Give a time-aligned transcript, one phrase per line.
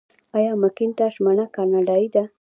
[0.37, 2.23] آیا مکینټاش مڼه کاناډايي نه ده؟